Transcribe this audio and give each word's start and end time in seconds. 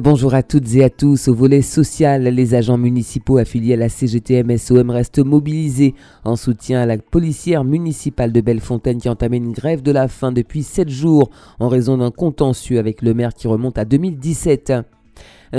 Bonjour 0.00 0.34
à 0.34 0.42
toutes 0.42 0.74
et 0.74 0.84
à 0.84 0.90
tous. 0.90 1.28
Au 1.28 1.34
volet 1.34 1.62
social, 1.62 2.24
les 2.24 2.54
agents 2.54 2.76
municipaux 2.76 3.38
affiliés 3.38 3.74
à 3.74 3.76
la 3.76 3.88
CGTM 3.88 4.58
SOM 4.58 4.90
restent 4.90 5.24
mobilisés 5.24 5.94
en 6.24 6.36
soutien 6.36 6.80
à 6.80 6.86
la 6.86 6.98
policière 6.98 7.64
municipale 7.64 8.30
de 8.30 8.40
Bellefontaine 8.42 8.98
qui 8.98 9.08
a 9.08 9.12
entamé 9.12 9.38
une 9.38 9.52
grève 9.52 9.82
de 9.82 9.92
la 9.92 10.08
faim 10.08 10.32
depuis 10.32 10.64
7 10.64 10.90
jours 10.90 11.30
en 11.60 11.68
raison 11.68 11.96
d'un 11.96 12.10
contentieux 12.10 12.78
avec 12.78 13.00
le 13.00 13.14
maire 13.14 13.32
qui 13.32 13.48
remonte 13.48 13.78
à 13.78 13.86
2017. 13.86 14.72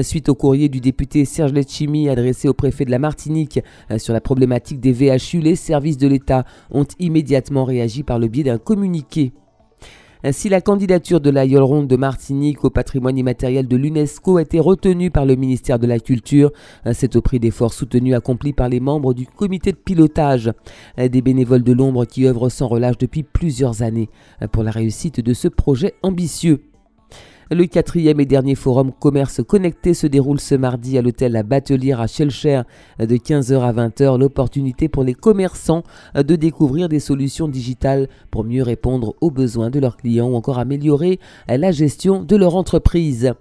Suite 0.02 0.30
au 0.30 0.36
courrier 0.36 0.70
du 0.70 0.82
député 0.82 1.26
Serge 1.26 1.54
Letchimi 1.54 2.08
adressé 2.08 2.48
au 2.48 2.54
préfet 2.54 2.86
de 2.86 2.92
la 2.92 3.00
Martinique 3.00 3.62
euh, 3.90 3.98
sur 3.98 4.14
la 4.14 4.22
problématique 4.22 4.80
des 4.80 4.92
VHU, 4.92 5.40
les 5.40 5.56
services 5.56 5.98
de 5.98 6.08
l'État 6.08 6.46
ont 6.70 6.86
immédiatement 7.00 7.64
réagi 7.64 8.04
par 8.04 8.20
le 8.20 8.28
biais 8.28 8.44
d'un 8.44 8.60
communiqué. 8.60 9.32
Si 10.32 10.50
la 10.50 10.62
candidature 10.62 11.22
de 11.22 11.30
la 11.30 11.46
Ronde 11.62 11.88
de 11.88 11.96
Martinique 11.96 12.66
au 12.66 12.70
patrimoine 12.70 13.18
immatériel 13.18 13.68
de 13.68 13.78
l'UNESCO 13.78 14.38
a 14.38 14.42
été 14.42 14.60
retenue 14.60 15.12
par 15.12 15.26
le 15.26 15.36
ministère 15.36 15.80
de 15.80 15.88
la 15.88 16.00
Culture, 16.00 16.52
c'est 16.92 17.16
au 17.16 17.22
prix 17.22 17.40
d'efforts 17.40 17.74
soutenus 17.74 18.16
accomplis 18.16 18.54
par 18.54 18.68
les 18.68 18.80
membres 18.80 19.14
du 19.14 19.26
comité 19.26 19.72
de 19.72 19.78
pilotage, 19.78 20.52
des 20.98 21.22
bénévoles 21.22 21.64
de 21.64 21.74
l'ombre 21.74 22.06
qui 22.06 22.26
œuvrent 22.26 22.50
sans 22.50 22.68
relâche 22.68 22.98
depuis 22.98 23.24
plusieurs 23.24 23.84
années 23.84 24.10
pour 24.52 24.64
la 24.64 24.72
réussite 24.72 25.22
de 25.22 25.34
ce 25.34 25.48
projet 25.48 25.94
ambitieux. 26.02 26.62
Le 27.50 27.66
quatrième 27.66 28.20
et 28.20 28.26
dernier 28.26 28.56
forum 28.56 28.92
commerce 28.92 29.42
connecté 29.42 29.94
se 29.94 30.06
déroule 30.06 30.42
ce 30.42 30.56
mardi 30.56 30.98
à 30.98 31.02
l'hôtel 31.02 31.32
La 31.32 31.44
Batelière 31.44 32.02
à 32.02 32.08
Schellcher 32.08 32.64
de 33.00 33.16
15h 33.16 33.62
à 33.62 33.72
20h. 33.72 34.20
L'opportunité 34.20 34.90
pour 34.90 35.06
les 35.06 35.14
commerçants 35.14 35.84
de 36.14 36.36
découvrir 36.36 36.90
des 36.90 37.00
solutions 37.00 37.48
digitales 37.48 38.10
pour 38.32 38.44
mieux 38.44 38.64
répondre 38.64 39.16
aux 39.22 39.32
besoins 39.32 39.70
de 39.70 39.80
leurs 39.80 39.96
clients 39.96 40.28
ou 40.28 40.36
encore 40.36 40.60
améliorer 40.60 41.20
la 41.48 41.72
gestion 41.72 42.22
de 42.22 42.36
leur 42.36 42.58
entreprise. 42.58 43.32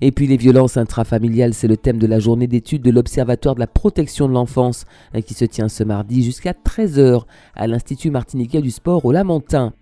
Et 0.00 0.12
puis 0.12 0.26
les 0.26 0.38
violences 0.38 0.78
intrafamiliales, 0.78 1.52
c'est 1.52 1.68
le 1.68 1.76
thème 1.76 1.98
de 1.98 2.06
la 2.06 2.20
journée 2.20 2.46
d'études 2.46 2.82
de 2.82 2.90
l'Observatoire 2.90 3.54
de 3.54 3.60
la 3.60 3.66
protection 3.66 4.28
de 4.28 4.32
l'enfance 4.32 4.86
qui 5.26 5.34
se 5.34 5.44
tient 5.44 5.68
ce 5.68 5.84
mardi 5.84 6.22
jusqu'à 6.22 6.52
13h 6.52 7.24
à 7.54 7.66
l'Institut 7.66 8.10
martiniquais 8.10 8.62
du 8.62 8.70
sport 8.70 9.04
au 9.04 9.12
Lamentin. 9.12 9.74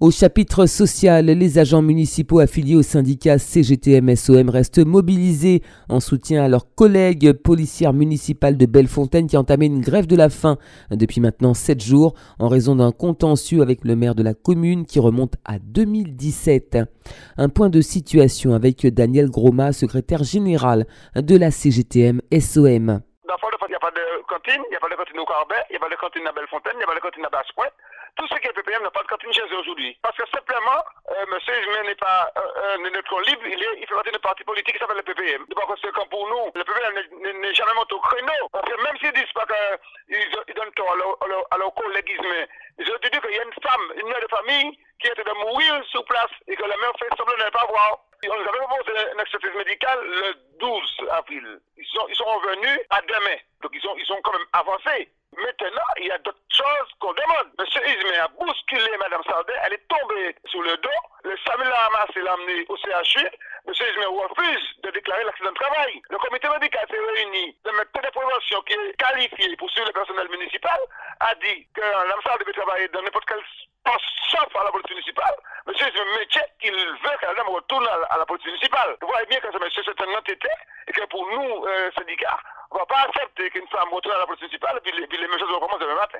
Au 0.00 0.10
chapitre 0.10 0.64
social, 0.64 1.26
les 1.26 1.58
agents 1.58 1.82
municipaux 1.82 2.38
affiliés 2.38 2.74
au 2.74 2.80
syndicat 2.82 3.36
CGTM-SOM 3.36 4.48
restent 4.48 4.78
mobilisés 4.78 5.60
en 5.90 6.00
soutien 6.00 6.42
à 6.42 6.48
leurs 6.48 6.74
collègues 6.74 7.34
policières 7.34 7.92
municipales 7.92 8.56
de 8.56 8.64
Bellefontaine 8.64 9.26
qui 9.26 9.36
entamé 9.36 9.66
une 9.66 9.82
grève 9.82 10.06
de 10.06 10.16
la 10.16 10.30
faim 10.30 10.56
depuis 10.90 11.20
maintenant 11.20 11.52
7 11.52 11.84
jours 11.84 12.14
en 12.38 12.48
raison 12.48 12.76
d'un 12.76 12.92
contentieux 12.92 13.60
avec 13.60 13.84
le 13.84 13.94
maire 13.94 14.14
de 14.14 14.22
la 14.22 14.32
commune 14.32 14.86
qui 14.86 15.00
remonte 15.00 15.34
à 15.44 15.58
2017. 15.58 16.78
Un 17.36 17.50
point 17.50 17.68
de 17.68 17.82
situation 17.82 18.54
avec 18.54 18.86
Daniel 18.86 19.28
Groma, 19.28 19.74
secrétaire 19.74 20.24
général 20.24 20.86
de 21.14 21.36
la 21.36 21.50
CGTM-SOM. 21.50 23.02
Tout 28.16 28.26
ce 28.28 28.34
qui 28.40 28.48
est 28.48 28.52
PPM 28.52 28.82
n'a 28.82 28.90
pas 28.90 29.02
de 29.02 29.08
cantine 29.08 29.32
chez 29.32 29.42
aujourd'hui. 29.42 29.98
Parce 30.02 30.16
que 30.16 30.28
simplement, 30.28 30.84
euh, 31.10 31.24
M. 31.30 31.38
Ismaël 31.38 31.86
n'est 31.86 31.94
pas 31.94 32.30
euh, 32.36 32.76
euh, 32.76 32.90
neutre 32.90 33.20
libre, 33.22 33.42
il, 33.46 33.62
est, 33.62 33.80
il 33.80 33.86
fait 33.86 33.94
partie 33.94 34.10
d'un 34.10 34.18
parti 34.18 34.44
politique 34.44 34.74
qui 34.74 34.78
s'appelle 34.78 34.96
le 34.98 35.02
PPM. 35.02 35.46
Pas 35.46 35.66
conséquent 35.66 36.06
pour 36.06 36.28
nous. 36.28 36.52
Le 36.54 36.64
PPM 36.64 37.40
n'est 37.40 37.54
jamais 37.54 37.74
monté 37.74 37.94
au 37.94 38.00
créneau. 38.00 38.48
Parce 38.52 38.68
que 38.68 38.82
même 38.82 38.96
s'ils 38.98 39.12
disent 39.12 39.32
pas 39.34 39.46
qu'ils 39.46 40.18
ils 40.48 40.54
donnent 40.54 40.72
tort 40.72 40.94
à 41.50 41.58
leurs 41.58 41.74
collègues 41.74 42.10
ils 42.80 42.90
ont 42.90 42.98
dit 43.02 43.10
qu'il 43.10 43.36
y 43.36 43.38
a 43.38 43.44
une 43.44 43.62
femme, 43.62 43.92
une 43.96 44.08
mère 44.08 44.20
de 44.20 44.28
famille, 44.28 44.78
qui 45.00 45.08
était 45.08 45.24
de 45.24 45.32
mourir 45.44 45.84
sur 45.90 46.04
place 46.04 46.30
et 46.48 46.56
que 46.56 46.62
la 46.62 46.76
mère 46.78 46.92
fait 46.98 47.08
semblant 47.16 47.36
de 47.36 47.44
ne 47.44 47.50
pas 47.50 47.66
voir. 47.66 47.98
On 48.24 48.36
nous 48.36 48.48
avait 48.48 48.58
proposé 48.58 48.98
un 48.98 49.18
exercice 49.18 49.54
médical 49.54 49.98
le 50.02 50.34
12 50.58 50.96
avril. 51.10 51.60
Ils 51.76 51.86
sont, 51.86 52.06
ils 52.08 52.16
sont 52.16 52.24
revenus 52.24 52.80
à 52.90 53.00
demain. 53.02 53.36
Donc 53.62 53.72
ils 53.74 53.80
sont, 53.80 53.94
ils 53.98 54.06
sont 54.06 54.20
quand 54.22 54.32
même 54.32 54.46
avancés. 54.52 55.10
Maintenant, 55.40 55.88
il 55.98 56.06
y 56.06 56.10
a 56.10 56.18
d'autres 56.18 56.38
choses 56.52 56.90
qu'on 56.98 57.12
demande. 57.14 57.48
Monsieur 57.58 57.80
Ismé 57.88 58.16
a 58.18 58.28
bousculé 58.28 58.96
Mme 58.98 59.22
Sardet, 59.24 59.54
elle 59.64 59.72
est 59.72 59.88
tombée 59.88 60.36
sur 60.44 60.60
le 60.62 60.76
dos. 60.76 61.00
Le 61.24 61.34
SAMU 61.46 61.64
l'a 61.64 61.88
ramassé, 61.88 62.20
l'a 62.20 62.32
amené 62.32 62.66
au 62.68 62.76
CHU. 62.76 63.24
Monsieur 63.66 63.88
Ismé 63.88 64.04
refuse 64.04 64.80
de 64.82 64.90
déclarer 64.90 65.24
l'accident 65.24 65.52
de 65.52 65.56
travail. 65.56 66.02
Le 66.10 66.18
comité 66.18 66.48
médical 66.48 66.84
s'est 66.90 67.00
réuni 67.14 67.56
de 67.64 67.70
mettre 67.70 67.92
de 67.92 68.10
prévention 68.10 68.60
qui 68.62 68.74
est 68.74 68.96
qualifié 68.98 69.56
pour 69.56 69.70
suivre 69.70 69.86
le 69.86 69.92
personnel 69.92 70.28
municipal, 70.28 70.78
a 71.20 71.34
dit 71.36 71.66
que 71.74 71.80
Mme 71.80 72.20
Sardet 72.22 72.44
peut 72.44 72.52
travailler 72.52 72.88
dans 72.88 73.02
n'importe 73.02 73.24
quel 73.26 73.40
poste 73.84 74.04
sauf 74.28 74.56
à 74.56 74.64
la 74.64 74.72
police 74.72 74.90
municipale. 74.90 75.36
Monsieur 75.66 75.88
Ismé 75.88 76.04
métier 76.18 76.42
qu'il 76.60 76.76
veut 76.76 77.16
que 77.20 77.26
la 77.26 77.34
dame 77.34 77.48
retourne 77.48 77.88
à 77.88 78.18
la 78.18 78.26
police 78.26 78.44
municipale. 78.44 78.96
Vous 79.00 79.08
voyez 79.08 79.26
bien 79.26 79.40
que 79.40 79.52
ce 79.52 79.58
monsieur 79.58 79.82
c'est 79.84 80.02
un 80.02 80.14
entité 80.18 80.48
et 80.86 80.92
que 80.92 81.04
pour 81.06 81.24
nous, 81.32 81.64
euh, 81.64 81.90
syndicats, 81.96 82.38
ne 82.76 82.80
va 82.80 82.86
pas 82.86 83.02
accepter 83.08 83.50
qu'une 83.50 83.66
femme 83.68 83.88
retourne 83.92 84.14
à 84.14 84.20
la 84.20 84.26
police 84.26 84.42
municipale 84.42 84.78
et 84.78 84.80
puis, 84.82 84.92
les, 84.94 85.06
les 85.06 85.38
choses 85.38 85.54
recommencent 85.54 85.80
demain 85.80 85.96
matin. 85.96 86.18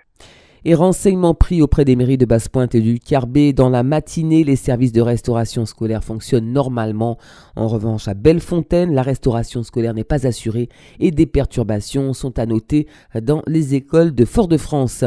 Et 0.65 0.75
renseignements 0.75 1.34
pris 1.34 1.62
auprès 1.62 1.84
des 1.84 1.97
mairies 1.97 2.19
de 2.19 2.27
Basse-Pointe 2.27 2.75
et 2.75 2.81
du 2.81 2.99
Carbet. 2.99 3.53
Dans 3.53 3.71
la 3.71 3.83
matinée, 3.83 4.44
les 4.44 4.56
services 4.56 4.93
de 4.93 5.00
restauration 5.00 5.65
scolaire 5.65 6.05
fonctionnent 6.05 6.53
normalement. 6.53 7.19
En 7.56 7.66
revanche, 7.66 8.09
à 8.09 8.15
Bellefontaine, 8.15 8.93
la 8.93 9.03
restauration 9.03 9.62
scolaire 9.62 9.94
n'est 9.94 10.05
pas 10.05 10.27
assurée 10.27 10.69
et 10.99 11.12
des 11.12 11.27
perturbations 11.27 12.12
sont 12.12 12.38
à 12.38 12.44
noter 12.44 12.87
dans 13.15 13.43
les 13.47 13.75
écoles 13.75 14.15
de 14.15 14.25
Fort-de-France. 14.25 15.05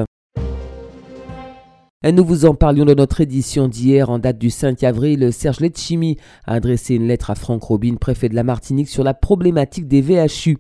Nous 2.12 2.26
vous 2.26 2.46
en 2.46 2.54
parlions 2.54 2.84
de 2.84 2.94
notre 2.94 3.22
édition 3.22 3.70
d'hier 3.70 4.10
en 4.10 4.20
date 4.20 4.38
du 4.38 4.50
5 4.50 4.84
avril. 4.84 5.32
Serge 5.32 5.62
Letchimi 5.62 6.18
a 6.46 6.56
adressé 6.56 6.96
une 6.96 7.08
lettre 7.08 7.30
à 7.30 7.36
Franck 7.36 7.64
Robin, 7.64 7.96
préfet 7.96 8.28
de 8.28 8.36
la 8.36 8.44
Martinique, 8.44 8.90
sur 8.90 9.06
la 9.06 9.14
problématique 9.14 9.88
des 9.88 10.02
VHU. 10.02 10.58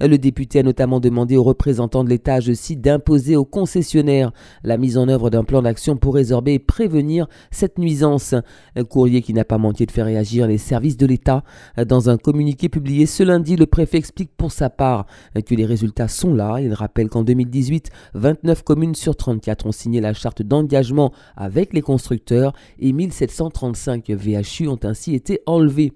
Le 0.00 0.16
député 0.16 0.60
a 0.60 0.62
notamment 0.62 1.00
demandé 1.00 1.36
aux 1.36 1.42
représentants 1.42 2.04
de 2.04 2.08
l'État, 2.08 2.40
je 2.40 2.52
d'imposer 2.74 3.36
aux 3.36 3.44
concessionnaires 3.44 4.32
la 4.62 4.76
mise 4.76 4.96
en 4.96 5.08
œuvre 5.08 5.30
d'un 5.30 5.44
plan 5.44 5.62
d'action 5.62 5.96
pour 5.96 6.14
résorber 6.14 6.54
et 6.54 6.58
prévenir 6.58 7.26
cette 7.50 7.78
nuisance. 7.78 8.34
Un 8.76 8.84
courrier 8.84 9.22
qui 9.22 9.34
n'a 9.34 9.44
pas 9.44 9.58
manqué 9.58 9.86
de 9.86 9.90
faire 9.90 10.06
réagir 10.06 10.46
les 10.46 10.58
services 10.58 10.96
de 10.96 11.06
l'État. 11.06 11.44
Dans 11.86 12.10
un 12.10 12.16
communiqué 12.16 12.68
publié 12.68 13.06
ce 13.06 13.22
lundi, 13.22 13.56
le 13.56 13.66
préfet 13.66 13.98
explique 13.98 14.30
pour 14.36 14.52
sa 14.52 14.70
part 14.70 15.06
que 15.46 15.54
les 15.54 15.66
résultats 15.66 16.08
sont 16.08 16.34
là. 16.34 16.58
Il 16.60 16.72
rappelle 16.74 17.08
qu'en 17.08 17.22
2018, 17.22 17.90
29 18.14 18.62
communes 18.62 18.94
sur 18.94 19.16
34 19.16 19.66
ont 19.66 19.72
signé 19.72 20.00
la 20.00 20.14
charte 20.14 20.42
d'engagement 20.42 21.12
avec 21.36 21.72
les 21.72 21.82
constructeurs 21.82 22.52
et 22.78 22.92
1735 22.92 24.08
VHU 24.10 24.68
ont 24.68 24.80
ainsi 24.84 25.14
été 25.14 25.40
enlevés. 25.46 25.92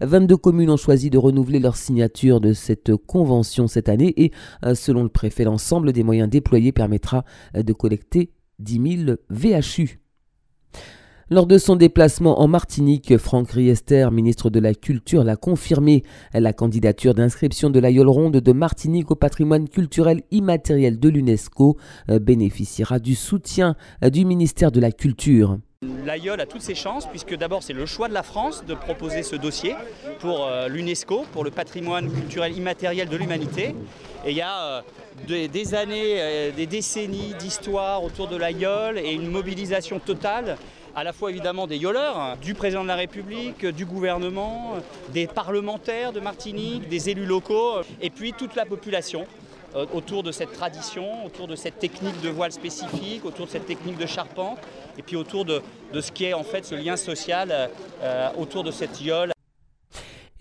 22 0.00 0.36
communes 0.36 0.70
ont 0.70 0.76
choisi 0.76 1.10
de 1.10 1.18
renouveler 1.18 1.58
leur 1.58 1.76
signature 1.76 2.40
de 2.40 2.52
cette 2.52 2.94
convention 2.96 3.66
cette 3.66 3.88
année 3.88 4.12
et, 4.16 4.32
euh, 4.64 4.74
selon 4.74 5.02
le 5.02 5.08
préfet, 5.08 5.44
l'ensemble 5.44 5.92
des 5.92 6.02
moyens 6.02 6.28
déployés 6.28 6.72
permettra 6.72 7.24
euh, 7.56 7.62
de 7.62 7.72
collecter 7.72 8.32
10 8.58 9.04
000 9.06 9.16
VHU. 9.30 10.00
Lors 11.30 11.46
de 11.46 11.56
son 11.56 11.76
déplacement 11.76 12.40
en 12.42 12.48
Martinique, 12.48 13.16
Franck 13.16 13.52
Riester, 13.52 14.08
ministre 14.12 14.50
de 14.50 14.60
la 14.60 14.74
Culture, 14.74 15.24
l'a 15.24 15.36
confirmé. 15.36 16.02
La 16.34 16.52
candidature 16.52 17.14
d'inscription 17.14 17.70
de 17.70 17.80
la 17.80 17.90
Yole 17.90 18.10
Ronde 18.10 18.36
de 18.36 18.52
Martinique 18.52 19.10
au 19.10 19.14
patrimoine 19.14 19.68
culturel 19.68 20.22
immatériel 20.30 21.00
de 21.00 21.08
l'UNESCO 21.08 21.78
euh, 22.10 22.18
bénéficiera 22.18 22.98
du 22.98 23.14
soutien 23.14 23.76
du 24.02 24.26
ministère 24.26 24.72
de 24.72 24.80
la 24.80 24.92
Culture. 24.92 25.58
L'AIOL 26.04 26.40
a 26.40 26.46
toutes 26.46 26.62
ses 26.62 26.74
chances 26.74 27.06
puisque 27.06 27.34
d'abord 27.36 27.62
c'est 27.62 27.72
le 27.72 27.86
choix 27.86 28.08
de 28.08 28.14
la 28.14 28.24
France 28.24 28.64
de 28.66 28.74
proposer 28.74 29.22
ce 29.22 29.36
dossier 29.36 29.76
pour 30.18 30.46
euh, 30.46 30.66
l'UNESCO, 30.66 31.24
pour 31.32 31.44
le 31.44 31.50
patrimoine 31.50 32.10
culturel 32.12 32.56
immatériel 32.56 33.08
de 33.08 33.16
l'humanité. 33.16 33.74
Et 34.24 34.30
il 34.30 34.36
y 34.36 34.42
a 34.42 34.82
euh, 35.28 35.48
des, 35.48 35.74
années, 35.74 36.20
euh, 36.20 36.50
des 36.50 36.66
décennies 36.66 37.34
d'histoire 37.38 38.02
autour 38.02 38.26
de 38.26 38.36
l'AIOL 38.36 38.98
et 38.98 39.12
une 39.12 39.30
mobilisation 39.30 40.00
totale 40.00 40.56
à 40.94 41.04
la 41.04 41.12
fois 41.12 41.30
évidemment 41.30 41.66
des 41.66 41.78
yoleurs, 41.78 42.36
du 42.42 42.52
président 42.52 42.82
de 42.82 42.88
la 42.88 42.96
République, 42.96 43.64
du 43.64 43.86
gouvernement, 43.86 44.74
des 45.14 45.26
parlementaires 45.26 46.12
de 46.12 46.20
Martinique, 46.20 46.86
des 46.88 47.08
élus 47.08 47.24
locaux, 47.24 47.80
et 48.02 48.10
puis 48.10 48.34
toute 48.34 48.54
la 48.56 48.66
population 48.66 49.26
autour 49.92 50.22
de 50.22 50.32
cette 50.32 50.52
tradition, 50.52 51.24
autour 51.24 51.48
de 51.48 51.56
cette 51.56 51.78
technique 51.78 52.20
de 52.20 52.28
voile 52.28 52.52
spécifique, 52.52 53.24
autour 53.24 53.46
de 53.46 53.50
cette 53.50 53.66
technique 53.66 53.96
de 53.96 54.06
charpente, 54.06 54.58
et 54.98 55.02
puis 55.02 55.16
autour 55.16 55.44
de, 55.44 55.62
ce 55.98 56.12
qui 56.12 56.24
est 56.24 56.34
en 56.34 56.44
fait 56.44 56.64
ce 56.64 56.74
lien 56.74 56.96
social 56.96 57.70
euh, 58.02 58.28
autour 58.36 58.64
de 58.64 58.70
cette 58.70 59.00
yole 59.00 59.32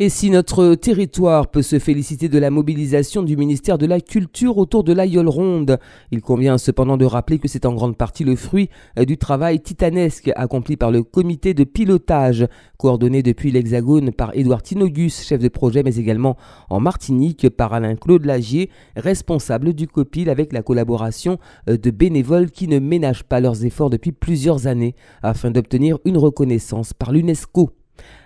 et 0.04 0.10
si 0.10 0.32
notre 0.32 0.74
territoire 0.74 1.52
peut 1.52 1.62
se 1.62 1.78
féliciter 1.78 2.28
de 2.28 2.40
la 2.40 2.50
mobilisation 2.50 3.22
du 3.22 3.38
ministère 3.38 3.78
de 3.78 3.86
la 3.86 4.02
Culture 4.02 4.58
autour 4.58 4.84
de 4.84 4.94
l'aïeul 4.94 5.28
ronde, 5.28 5.78
il 6.10 6.22
convient 6.22 6.58
cependant 6.58 6.98
de 6.98 7.06
rappeler 7.06 7.38
que 7.38 7.48
c'est 7.48 7.68
en 7.68 7.76
grande 7.76 7.96
partie 7.96 8.24
le 8.24 8.36
fruit 8.36 8.72
euh, 8.98 9.06
du 9.06 9.20
travail 9.20 9.60
titanesque 9.60 10.32
accompli 10.36 10.76
par 10.76 10.90
le 10.90 11.04
comité 11.04 11.54
de 11.54 11.64
pilotage, 11.64 12.48
coordonné 12.78 13.22
depuis 13.22 13.52
l'Hexagone 13.52 14.12
par 14.12 14.36
Édouard 14.36 14.64
Tinogus, 14.64 15.24
chef 15.24 15.40
de 15.40 15.50
projet, 15.50 15.84
mais 15.84 15.98
également 15.98 16.36
en 16.72 16.80
Martinique 16.80 17.52
par 17.52 17.72
Alain-Claude 17.72 18.26
Lagier, 18.26 18.72
responsable 18.96 19.74
du 19.74 19.86
COPIL 19.86 20.32
avec 20.32 20.52
la 20.52 20.64
collaboration 20.64 21.38
euh, 21.70 21.78
de 21.78 21.92
bénévoles 21.92 22.50
qui 22.50 22.68
ne 22.68 22.80
ménagent 22.80 23.26
pas 23.26 23.40
leurs 23.40 23.66
efforts 23.66 23.92
depuis 23.92 24.14
plusieurs 24.14 24.66
années 24.66 24.96
afin 25.22 25.52
d'obtenir 25.52 26.00
une 26.06 26.18
reconnaissance 26.18 26.92
par 26.92 27.12
l'UNESCO. 27.12 27.70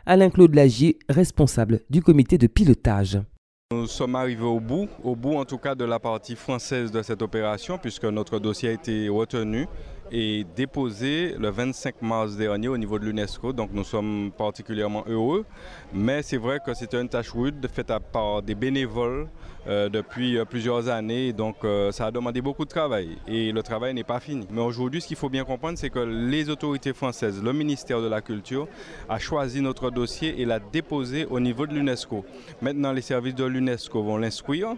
Alain 0.06 0.30
Claude 0.30 0.56
Lagier, 0.56 1.00
responsable 1.10 1.82
du 1.90 2.02
comité 2.02 2.38
de 2.38 2.48
pilotage. 2.48 3.20
Nous 3.72 3.88
sommes 3.88 4.16
arrivés 4.16 4.46
au 4.46 4.60
bout, 4.60 4.88
au 5.04 5.16
bout 5.16 5.36
en 5.36 5.46
tout 5.46 5.58
cas 5.58 5.74
de 5.74 5.86
la 5.86 6.00
partie 6.00 6.36
française 6.36 6.92
de 6.92 7.02
cette 7.02 7.24
opération, 7.24 7.80
puisque 7.80 8.06
notre 8.06 8.38
dossier 8.38 8.70
a 8.70 8.74
été 8.74 9.10
retenu 9.10 9.68
et 10.12 10.46
déposé 10.56 11.36
le 11.40 11.50
25 11.50 12.02
mars 12.02 12.36
dernier 12.36 12.68
au 12.68 12.78
niveau 12.78 13.00
de 13.00 13.06
l'UNESCO. 13.06 13.54
Donc 13.54 13.70
nous 13.74 13.84
sommes 13.84 14.32
particulièrement 14.38 15.04
heureux. 15.08 15.46
Mais 15.94 16.22
c'est 16.22 16.38
vrai 16.38 16.60
que 16.66 16.74
c'était 16.74 17.02
une 17.02 17.10
tâche 17.10 17.32
rude 17.32 17.68
faite 17.72 17.92
par 18.12 18.42
des 18.42 18.56
bénévoles 18.56 19.28
euh, 19.68 19.90
depuis 19.90 20.38
euh, 20.38 20.46
plusieurs 20.46 20.90
années. 20.90 21.34
Donc 21.34 21.58
euh, 21.64 21.92
ça 21.92 22.08
a 22.08 22.12
demandé 22.12 22.42
beaucoup 22.42 22.66
de 22.66 22.70
travail 22.70 23.18
et 23.28 23.52
le 23.52 23.64
travail 23.64 23.94
n'est 23.94 24.04
pas 24.04 24.20
fini. 24.20 24.48
Mais 24.52 24.62
aujourd'hui, 24.62 25.02
ce 25.02 25.08
qu'il 25.08 25.18
faut 25.18 25.30
bien 25.30 25.44
comprendre, 25.44 25.78
c'est 25.78 25.90
que 25.90 26.00
les 26.00 26.50
autorités 26.50 26.94
françaises, 26.94 27.42
le 27.42 27.52
ministère 27.52 28.02
de 28.02 28.08
la 28.08 28.22
Culture, 28.22 28.68
a 29.10 29.18
choisi 29.18 29.62
notre 29.62 29.90
dossier 29.90 30.40
et 30.40 30.46
l'a 30.46 30.60
déposé 30.60 31.26
au 31.26 31.40
niveau 31.40 31.66
de 31.66 31.74
l'UNESCO. 31.74 32.26
Maintenant, 32.62 32.92
les 32.92 33.02
services 33.02 33.36
de 33.36 33.46
l'UNESCO 33.46 34.04
vont 34.04 34.18
l'inscrire. 34.18 34.76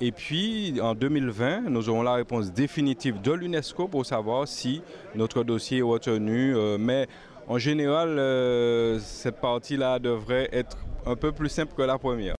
Et 0.00 0.12
puis, 0.12 0.80
en 0.80 0.94
2020, 0.94 1.62
nous 1.70 1.88
aurons 1.88 2.02
la 2.02 2.14
réponse 2.14 2.52
définitive 2.52 3.20
de 3.20 3.32
l'UNESCO 3.32 3.88
pour 3.88 4.06
savoir 4.06 4.46
si 4.46 4.67
notre 5.14 5.44
dossier 5.44 5.78
est 5.78 5.82
retenu. 5.82 6.56
Euh, 6.56 6.76
mais 6.78 7.06
en 7.46 7.58
général, 7.58 8.18
euh, 8.18 8.98
cette 9.00 9.40
partie-là 9.40 9.98
devrait 9.98 10.48
être 10.52 10.76
un 11.06 11.16
peu 11.16 11.32
plus 11.32 11.48
simple 11.48 11.72
que 11.76 11.82
la 11.82 11.98
première. 11.98 12.37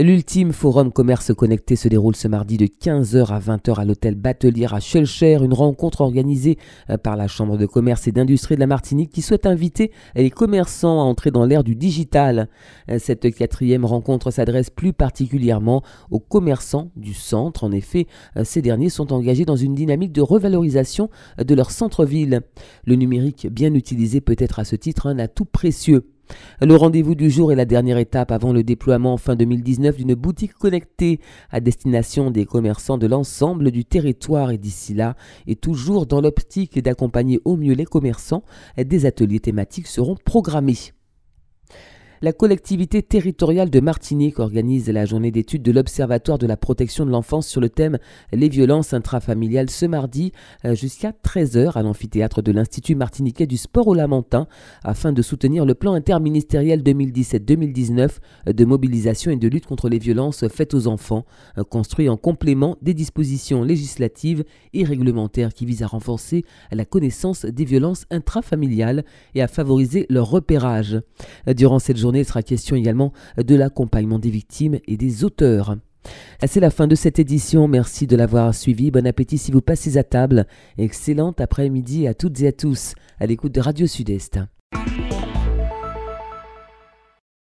L'ultime 0.00 0.52
forum 0.52 0.90
commerce 0.90 1.32
connecté 1.32 1.76
se 1.76 1.86
déroule 1.86 2.16
ce 2.16 2.26
mardi 2.26 2.56
de 2.56 2.66
15h 2.66 3.28
à 3.28 3.38
20h 3.38 3.78
à 3.78 3.84
l'hôtel 3.84 4.16
Batelier 4.16 4.66
à 4.68 4.80
Schulcher, 4.80 5.38
une 5.40 5.54
rencontre 5.54 6.00
organisée 6.00 6.58
euh, 6.90 6.98
par 6.98 7.14
la 7.14 7.28
Chambre 7.28 7.56
de 7.56 7.64
commerce 7.64 8.08
et 8.08 8.10
d'industrie 8.10 8.56
de 8.56 8.60
la 8.60 8.66
Martinique 8.66 9.12
qui 9.12 9.22
souhaite 9.22 9.46
inviter 9.46 9.92
les 10.16 10.30
commerçants 10.30 11.00
à 11.00 11.04
entrer 11.04 11.30
dans 11.30 11.46
l'ère 11.46 11.62
du 11.62 11.76
digital. 11.76 12.48
Euh, 12.90 12.98
cette 12.98 13.32
quatrième 13.32 13.84
rencontre 13.84 14.32
s'adresse 14.32 14.68
plus 14.68 14.92
particulièrement 14.92 15.84
aux 16.10 16.18
commerçants 16.18 16.90
du 16.96 17.14
centre. 17.14 17.62
En 17.62 17.70
effet, 17.70 18.08
euh, 18.36 18.42
ces 18.42 18.62
derniers 18.62 18.90
sont 18.90 19.12
engagés 19.12 19.44
dans 19.44 19.54
une 19.54 19.76
dynamique 19.76 20.10
de 20.10 20.22
revalorisation 20.22 21.08
de 21.38 21.54
leur 21.54 21.70
centre-ville. 21.70 22.40
Le 22.84 22.96
numérique 22.96 23.46
bien 23.48 23.72
utilisé 23.74 24.20
peut 24.20 24.34
être 24.40 24.58
à 24.58 24.64
ce 24.64 24.74
titre 24.74 25.06
un 25.06 25.20
atout 25.20 25.44
précieux. 25.44 26.13
Le 26.60 26.76
rendez-vous 26.76 27.14
du 27.14 27.30
jour 27.30 27.52
est 27.52 27.56
la 27.56 27.64
dernière 27.64 27.98
étape 27.98 28.32
avant 28.32 28.52
le 28.52 28.62
déploiement 28.62 29.16
fin 29.16 29.36
2019 29.36 29.96
d'une 29.96 30.14
boutique 30.14 30.54
connectée 30.54 31.20
à 31.50 31.60
destination 31.60 32.30
des 32.30 32.46
commerçants 32.46 32.98
de 32.98 33.06
l'ensemble 33.06 33.70
du 33.70 33.84
territoire 33.84 34.50
et 34.50 34.58
d'ici 34.58 34.94
là, 34.94 35.16
et 35.46 35.56
toujours 35.56 36.06
dans 36.06 36.20
l'optique 36.20 36.78
d'accompagner 36.78 37.40
au 37.44 37.56
mieux 37.56 37.74
les 37.74 37.84
commerçants, 37.84 38.44
des 38.78 39.06
ateliers 39.06 39.40
thématiques 39.40 39.86
seront 39.86 40.16
programmés. 40.24 40.92
La 42.24 42.32
collectivité 42.32 43.02
territoriale 43.02 43.68
de 43.68 43.80
Martinique 43.80 44.38
organise 44.38 44.88
la 44.88 45.04
journée 45.04 45.30
d'études 45.30 45.60
de 45.60 45.72
l'Observatoire 45.72 46.38
de 46.38 46.46
la 46.46 46.56
protection 46.56 47.04
de 47.04 47.10
l'enfance 47.10 47.46
sur 47.46 47.60
le 47.60 47.68
thème 47.68 47.98
Les 48.32 48.48
violences 48.48 48.94
intrafamiliales 48.94 49.68
ce 49.68 49.84
mardi 49.84 50.32
euh, 50.64 50.74
jusqu'à 50.74 51.12
13h 51.12 51.72
à 51.72 51.82
l'amphithéâtre 51.82 52.40
de 52.40 52.50
l'Institut 52.50 52.94
martiniquais 52.94 53.46
du 53.46 53.58
sport 53.58 53.88
au 53.88 53.94
Lamentin 53.94 54.46
afin 54.84 55.12
de 55.12 55.20
soutenir 55.20 55.66
le 55.66 55.74
plan 55.74 55.92
interministériel 55.92 56.82
2017-2019 56.82 58.12
de 58.46 58.64
mobilisation 58.64 59.30
et 59.30 59.36
de 59.36 59.48
lutte 59.48 59.66
contre 59.66 59.90
les 59.90 59.98
violences 59.98 60.48
faites 60.48 60.72
aux 60.72 60.86
enfants, 60.86 61.26
euh, 61.58 61.62
construit 61.62 62.08
en 62.08 62.16
complément 62.16 62.78
des 62.80 62.94
dispositions 62.94 63.62
législatives 63.62 64.44
et 64.72 64.84
réglementaires 64.84 65.52
qui 65.52 65.66
visent 65.66 65.82
à 65.82 65.88
renforcer 65.88 66.46
la 66.72 66.86
connaissance 66.86 67.44
des 67.44 67.66
violences 67.66 68.06
intrafamiliales 68.10 69.04
et 69.34 69.42
à 69.42 69.46
favoriser 69.46 70.06
leur 70.08 70.30
repérage. 70.30 71.02
Euh, 71.48 71.52
durant 71.52 71.78
cette 71.78 71.98
journée, 71.98 72.13
il 72.18 72.24
sera 72.24 72.42
question 72.42 72.76
également 72.76 73.12
de 73.36 73.54
l'accompagnement 73.54 74.18
des 74.18 74.30
victimes 74.30 74.78
et 74.86 74.96
des 74.96 75.24
auteurs. 75.24 75.76
C'est 76.46 76.60
la 76.60 76.70
fin 76.70 76.86
de 76.86 76.94
cette 76.94 77.18
édition, 77.18 77.66
merci 77.68 78.06
de 78.06 78.16
l'avoir 78.16 78.54
suivi, 78.54 78.90
bon 78.90 79.06
appétit 79.06 79.38
si 79.38 79.52
vous 79.52 79.62
passez 79.62 79.96
à 79.96 80.04
table, 80.04 80.46
excellente 80.76 81.40
après-midi 81.40 82.06
à 82.06 82.14
toutes 82.14 82.40
et 82.42 82.48
à 82.48 82.52
tous 82.52 82.94
à 83.18 83.26
l'écoute 83.26 83.54
de 83.54 83.60
Radio 83.60 83.86
Sud-Est. 83.86 84.40